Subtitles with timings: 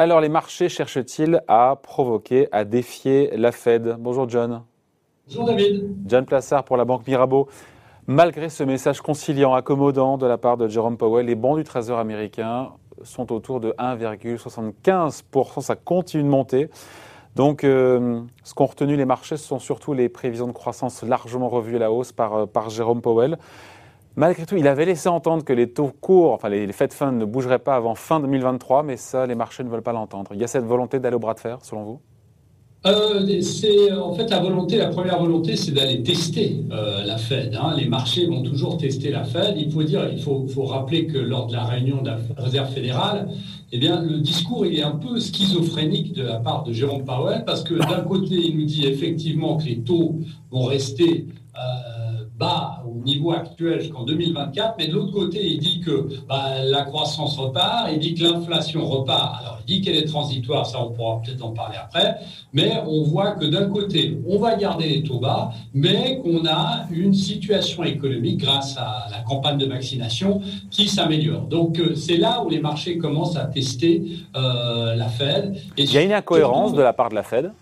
[0.00, 3.96] Alors, les marchés cherchent-ils à provoquer, à défier la Fed?
[3.98, 4.62] Bonjour John.
[5.28, 5.94] Bonjour David.
[6.06, 7.48] John Plassard pour la Banque Mirabeau.
[8.06, 11.98] Malgré ce message conciliant, accommodant de la part de Jerome Powell, les bons du Trésor
[11.98, 12.70] américain
[13.02, 15.60] sont autour de 1,75%.
[15.60, 16.70] Ça continue de monter.
[17.36, 21.50] Donc, euh, ce qu'ont retenu les marchés, ce sont surtout les prévisions de croissance largement
[21.50, 23.36] revues à la hausse par, euh, par Jérôme Powell.
[24.16, 27.24] Malgré tout, il avait laissé entendre que les taux courts, enfin les, Fed Funds ne
[27.24, 30.32] bougeraient pas avant fin 2023, mais ça, les marchés ne veulent pas l'entendre.
[30.34, 32.00] Il y a cette volonté d'aller au bras de fer, selon vous?
[32.86, 37.54] Euh, en fait la première volonté, c'est d'aller tester euh, la Fed.
[37.54, 37.74] Hein.
[37.76, 39.56] Les marchés vont toujours tester la Fed.
[39.58, 43.28] Il faut dire, il faut, rappeler que lors de la réunion de la Réserve fédérale,
[43.72, 47.74] eh le discours est un peu schizophrénique de la part de Jérôme Powell parce que
[47.74, 50.16] d'un côté, il nous dit effectivement que les taux
[50.50, 56.08] vont rester euh, bas niveau actuel jusqu'en 2024, mais de l'autre côté, il dit que
[56.28, 59.40] bah, la croissance repart, il dit que l'inflation repart.
[59.40, 62.16] Alors, il dit qu'elle est transitoire, ça on pourra peut-être en parler après,
[62.52, 66.86] mais on voit que d'un côté, on va garder les taux bas, mais qu'on a
[66.90, 71.42] une situation économique grâce à la campagne de vaccination qui s'améliore.
[71.42, 74.02] Donc, euh, c'est là où les marchés commencent à tester
[74.36, 75.56] euh, la Fed.
[75.76, 77.52] Et il y a une incohérence de la part de la Fed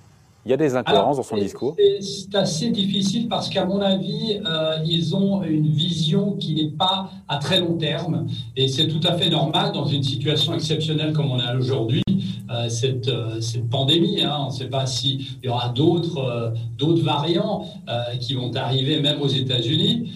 [0.48, 4.40] il y a des incohérences dans son discours C'est assez difficile parce qu'à mon avis,
[4.46, 8.26] euh, ils ont une vision qui n'est pas à très long terme.
[8.56, 12.02] Et c'est tout à fait normal dans une situation exceptionnelle comme on a aujourd'hui.
[12.50, 14.22] Euh, cette, euh, cette, pandémie.
[14.22, 14.38] Hein.
[14.40, 17.66] On ne sait pas s'il y aura d'autres d'autres variants
[18.18, 20.10] qui vont arriver même aux États-Unis.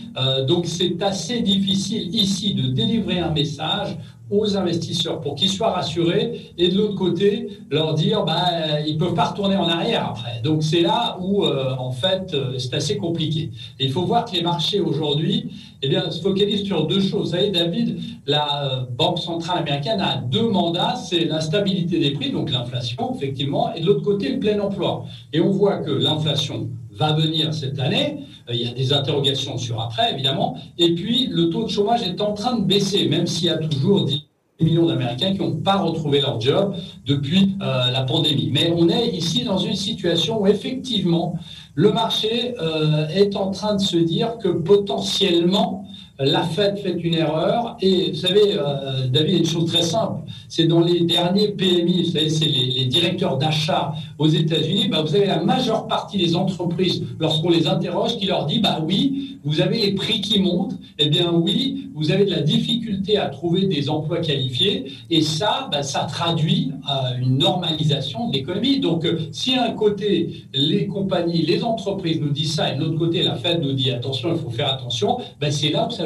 [0.48, 3.98] donc c'est assez difficile ici de délivrer un message
[4.32, 8.98] aux investisseurs pour qu'ils soient rassurés et de l'autre côté leur dire bah, ils ne
[8.98, 10.40] peuvent pas retourner en arrière après.
[10.42, 13.50] Donc c'est là où euh, en fait euh, c'est assez compliqué.
[13.78, 15.50] Il faut voir que les marchés aujourd'hui
[15.82, 17.30] eh bien, se focalisent sur deux choses.
[17.30, 22.12] Vous savez David, la euh, Banque centrale américaine a deux mandats, c'est la stabilité des
[22.12, 25.04] prix, donc l'inflation effectivement, et de l'autre côté le plein emploi.
[25.32, 28.24] Et on voit que l'inflation va venir cette année.
[28.48, 30.56] Euh, il y a des interrogations sur après, évidemment.
[30.78, 33.58] Et puis, le taux de chômage est en train de baisser, même s'il y a
[33.58, 34.26] toujours 10
[34.60, 36.74] millions d'Américains qui n'ont pas retrouvé leur job
[37.06, 38.50] depuis euh, la pandémie.
[38.52, 41.38] Mais on est ici dans une situation où, effectivement,
[41.74, 45.86] le marché euh, est en train de se dire que potentiellement,
[46.18, 47.76] la Fed fait une erreur.
[47.80, 50.20] Et vous savez, euh, David, une chose très simple.
[50.48, 55.14] C'est dans les derniers PMI, vous savez, c'est les, directeurs d'achat aux États-Unis, bah, vous
[55.14, 59.60] avez la majeure partie des entreprises, lorsqu'on les interroge, qui leur dit, bah oui, vous
[59.60, 60.74] avez les prix qui montent.
[60.98, 64.92] Eh bien oui, vous avez de la difficulté à trouver des emplois qualifiés.
[65.10, 68.78] Et ça, bah, ça traduit euh, une normalisation de l'économie.
[68.80, 72.84] Donc, euh, si à un côté, les compagnies, les entreprises nous disent ça, et de
[72.84, 75.90] l'autre côté, la Fed nous dit, attention, il faut faire attention, bah, c'est là où
[75.90, 76.01] ça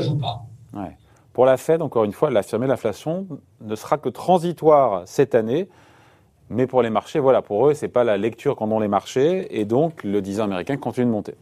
[1.33, 3.27] Pour la Fed, encore une fois, l'affirmer, l'inflation
[3.61, 5.69] ne sera que transitoire cette année.
[6.49, 8.89] Mais pour les marchés, voilà, pour eux, ce n'est pas la lecture qu'en ont les
[8.89, 9.59] marchés.
[9.61, 11.35] Et donc, le 10 ans américain continue de monter.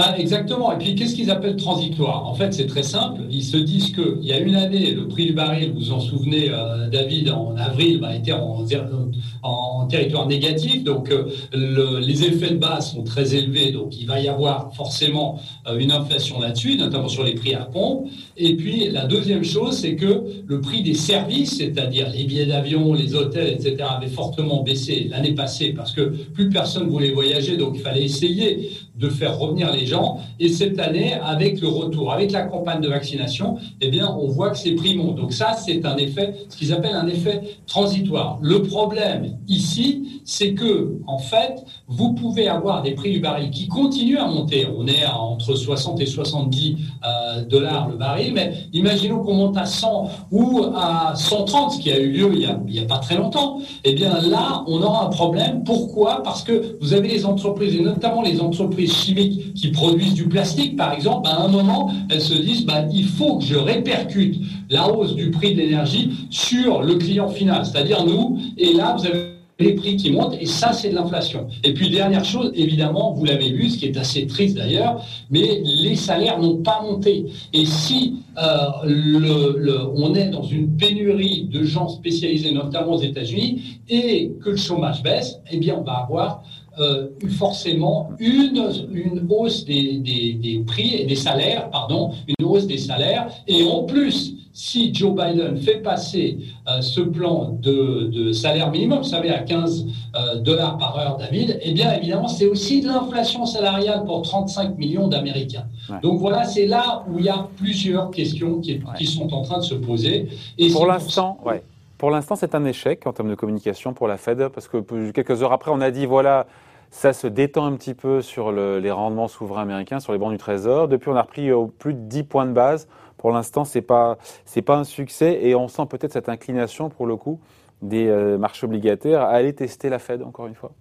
[0.00, 0.72] Bah, exactement.
[0.72, 2.26] Et puis, qu'est-ce qu'ils appellent transitoire?
[2.26, 3.20] En fait, c'est très simple.
[3.30, 6.00] Ils se disent qu'il y a une année, le prix du baril, vous vous en
[6.00, 10.84] souvenez, euh, David, en avril, bah, était en, territoire négatif.
[10.84, 13.72] Donc, euh, les effets de base sont très élevés.
[13.72, 17.66] Donc, il va y avoir forcément euh, une inflation là-dessus, notamment sur les prix à
[17.66, 18.08] pompe.
[18.38, 22.94] Et puis, la deuxième chose, c'est que le prix des services, c'est-à-dire les billets d'avion,
[22.94, 26.02] les hôtels, etc., avait fortement baissé l'année passée parce que
[26.32, 27.58] plus personne voulait voyager.
[27.58, 30.18] Donc, il fallait essayer de faire revenir les gens.
[30.38, 34.50] Et cette année, avec le retour, avec la campagne de vaccination, eh bien, on voit
[34.50, 35.16] que ces prix montent.
[35.16, 38.38] Donc ça, c'est un effet, ce qu'ils appellent un effet transitoire.
[38.42, 43.68] Le problème ici, c'est que, en fait, vous pouvez avoir des prix du baril qui
[43.68, 44.66] continuent à monter.
[44.76, 49.56] On est à entre 60 et 70 euh, dollars le baril, mais imaginons qu'on monte
[49.56, 52.98] à 100 ou à 130, ce qui a eu lieu il n'y a, a, pas
[52.98, 53.60] très longtemps.
[53.84, 55.64] Eh bien, là, on aura un problème.
[55.64, 56.22] Pourquoi?
[56.22, 60.76] Parce que vous avez les entreprises, et notamment les entreprises chimiques qui produisent du plastique,
[60.76, 64.36] par exemple, à un moment, elles se disent, bah, il faut que je répercute
[64.68, 68.38] la hausse du prix de l'énergie sur le client final, c'est-à-dire nous.
[68.58, 71.46] Et là, vous avez les prix qui montent, et ça, c'est de l'inflation.
[71.62, 75.62] Et puis, dernière chose, évidemment, vous l'avez vu, ce qui est assez triste d'ailleurs, mais
[75.64, 77.26] les salaires n'ont pas monté.
[77.52, 84.32] Et si euh, on est dans une pénurie de gens spécialisés, notamment aux États-Unis, et
[84.42, 86.42] que le chômage baisse, eh bien, on va avoir
[86.78, 88.62] euh, forcément une,
[88.92, 93.28] une hausse des, des, prix et des salaires, pardon, une hausse des salaires.
[93.48, 96.38] Et en plus, si Joe Biden fait passer
[96.68, 101.16] euh, ce plan de, de, salaire minimum, vous savez, à 15 euh, dollars par heure,
[101.16, 105.66] David, eh bien, évidemment, c'est aussi de l'inflation salariale pour 35 millions d'Américains.
[106.02, 109.58] Donc voilà, c'est là où il y a plusieurs questions qui, qui, sont en train
[109.58, 110.28] de se poser.
[110.56, 111.62] Et pour l'instant, ouais.
[112.00, 115.42] Pour l'instant, c'est un échec en termes de communication pour la Fed, parce que quelques
[115.42, 116.46] heures après, on a dit voilà,
[116.90, 120.38] ça se détend un petit peu sur les rendements souverains américains, sur les bancs du
[120.38, 120.88] Trésor.
[120.88, 122.88] Depuis, on a repris au plus de 10 points de base.
[123.18, 124.16] Pour l'instant, c'est pas
[124.64, 127.38] pas un succès et on sent peut-être cette inclination pour le coup
[127.82, 130.72] des euh, marchés obligataires à aller tester la Fed encore une fois.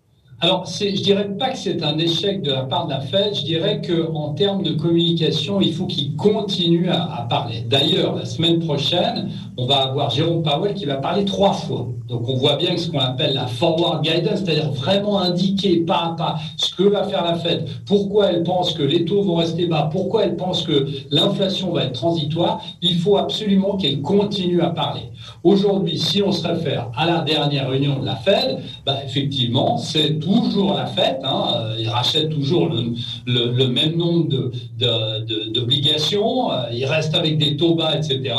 [0.41, 3.35] Alors, je dirais pas que c'est un échec de la part de la Fed.
[3.35, 7.65] Je dirais qu'en termes de communication, il faut qu'il continue à, à parler.
[7.67, 11.89] D'ailleurs, la semaine prochaine, on va avoir Jérôme Powell qui va parler trois fois.
[12.07, 16.15] Donc on voit bien ce qu'on appelle la forward guidance, c'est-à-dire vraiment indiquer pas à
[16.15, 16.35] pas
[16.79, 20.23] que va faire la Fed, pourquoi elle pense que les taux vont rester bas, pourquoi
[20.23, 22.63] elle pense que l'inflation va être transitoire?
[22.81, 25.01] Il faut absolument qu'elle continue à parler.
[25.43, 30.19] Aujourd'hui, si on se réfère à la dernière réunion de la Fed, bah, effectivement, c'est
[30.19, 31.17] toujours la Fed.
[31.23, 34.29] Hein, ils rachètent toujours le, même nombre
[35.53, 38.35] d'obligations, de, ils restent avec des taux bas, etc.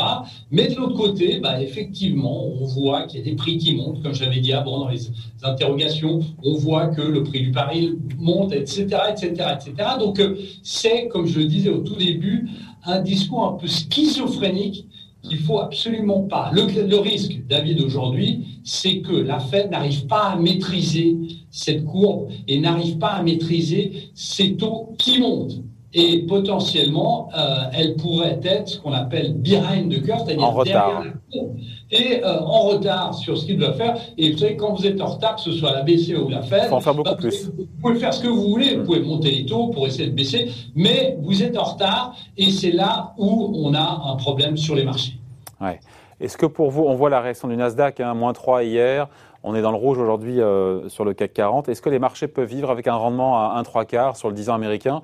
[0.50, 4.02] Mais de l'autre côté, bah, effectivement, on voit qu'il y a des prix qui montent,
[4.02, 5.10] comme j'avais dit avant dans les
[5.42, 9.72] interrogations, on voit que le prix du baril monte, etc., etc., etc.
[9.98, 12.48] Donc euh, c'est, comme je le disais au tout début,
[12.84, 14.86] un discours un peu schizophrénique
[15.22, 16.50] qu'il faut absolument pas.
[16.52, 21.16] Le, le risque, David, aujourd'hui, c'est que la Fed n'arrive pas à maîtriser
[21.50, 25.60] cette courbe et n'arrive pas à maîtriser ces taux qui montent
[25.92, 31.10] et potentiellement, euh, elle pourrait être ce qu'on appelle behind the curve, c'est-à-dire derrière la
[31.32, 31.56] courbe,
[31.90, 33.96] et euh, en retard sur ce qu'il doit faire.
[34.16, 36.42] Et vous savez, quand vous êtes en retard, que ce soit la BCE ou la
[36.42, 37.46] Fed, en faire beaucoup bah, plus.
[37.46, 40.14] Vous, pouvez faire ce que vous voulez, vous pouvez monter les taux pour essayer de
[40.14, 44.76] baisser, mais vous êtes en retard, et c'est là où on a un problème sur
[44.76, 45.14] les marchés.
[45.60, 45.81] Ouais.
[46.20, 49.08] Est-ce que pour vous, on voit la réaction du Nasdaq, hein, moins 3 hier,
[49.42, 51.69] on est dans le rouge aujourd'hui euh, sur le CAC 40.
[51.70, 54.34] Est-ce que les marchés peuvent vivre avec un rendement à 1 3 quarts sur le
[54.34, 55.00] 10 ans américain?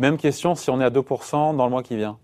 [0.00, 2.16] Même question si on est à 2% dans le mois qui vient.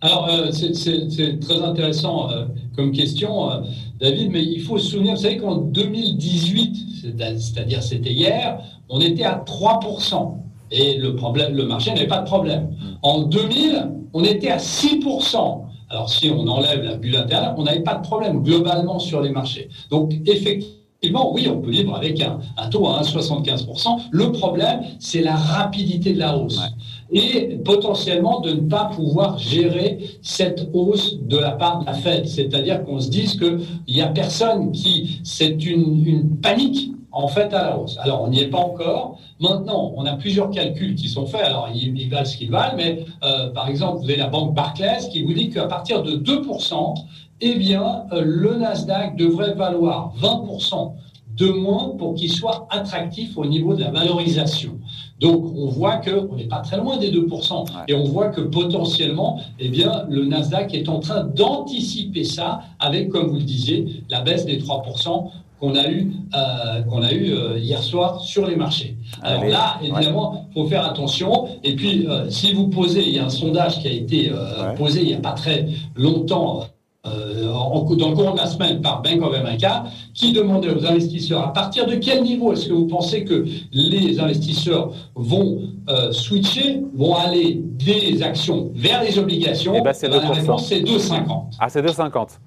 [0.00, 2.44] Alors, euh, c'est très intéressant euh,
[2.76, 3.60] comme question, euh,
[4.00, 9.24] David, mais il faut se souvenir, vous savez qu'en 2018, c'est-à-dire c'était hier, on était
[9.24, 10.34] à 3%.
[10.70, 12.70] Et le, problème, le marché n'avait pas de problème.
[13.02, 15.62] En 2000, on était à 6%.
[15.90, 19.30] Alors, si on enlève la bulle interne, on n'avait pas de problème globalement sur les
[19.30, 19.68] marchés.
[19.90, 22.40] Donc, effectivement, Effectivement, oui, on peut vivre avec un,
[22.70, 24.08] taux à 1,75%.
[24.10, 26.60] Le problème, c'est la rapidité de la hausse.
[27.10, 32.26] Et potentiellement de ne pas pouvoir gérer cette hausse de la part de la Fed.
[32.26, 35.20] C'est-à-dire qu'on se dise qu'il n'y a personne qui...
[35.24, 37.96] C'est une, panique en fait à la hausse.
[38.00, 39.18] Alors, on n'y est pas encore.
[39.40, 41.42] Maintenant, on a plusieurs calculs qui sont faits.
[41.42, 45.08] Alors, ils, valent ce qu'ils valent, mais euh, par exemple, vous avez la banque Barclays
[45.10, 46.94] qui vous dit qu'à partir de 2%,
[47.40, 50.92] eh bien, euh, le Nasdaq devrait valoir 20%
[51.36, 54.78] de moins pour qu'il soit attractif au niveau de la valorisation.
[55.20, 57.64] Donc, on voit qu'on n'est pas très loin des 2%.
[57.88, 63.08] Et on voit que potentiellement, eh bien, le Nasdaq est en train d'anticiper ça avec,
[63.08, 65.30] comme vous le disiez, la baisse des 3%
[65.60, 68.96] qu'on a eu, euh, qu'on a eu euh, hier soir sur les marchés.
[69.22, 71.48] Alors là, évidemment, il faut faire attention.
[71.64, 74.30] Et puis, si vous posez, il y a un sondage qui a été
[74.76, 75.66] posé il n'y a pas très
[75.96, 76.62] longtemps
[77.08, 77.48] euh,
[77.96, 79.84] dans le cours de la semaine par Bank of America,
[80.14, 84.18] qui demandait aux investisseurs à partir de quel niveau est-ce que vous pensez que les
[84.20, 89.74] investisseurs vont euh, switcher, vont aller des actions vers les obligations?
[89.76, 91.56] Eh ben, c'est La réponse, c'est 2,50.
[91.58, 92.38] Ah, c'est 2,50.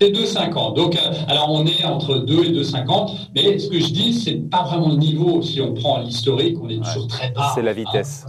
[0.00, 0.74] C'est 2,50.
[0.74, 3.10] Donc, euh, alors on est entre 2 et 2,50.
[3.34, 5.42] Mais ce que je dis, c'est pas vraiment le niveau.
[5.42, 7.52] Si on prend l'historique, on est toujours très bas.
[7.54, 8.26] C'est la vitesse.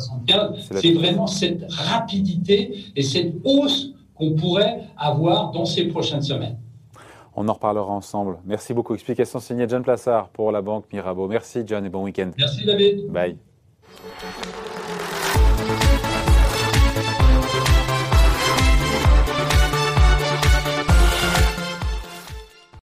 [0.82, 6.58] C'est vraiment cette rapidité et cette hausse qu'on pourrait avoir dans ces prochaines semaines.
[7.36, 8.38] On en reparlera ensemble.
[8.46, 8.94] Merci beaucoup.
[8.94, 11.28] Explication signée John Plassard pour la Banque Mirabeau.
[11.28, 12.32] Merci John et bon week-end.
[12.38, 13.12] Merci David.
[13.12, 13.38] Bye.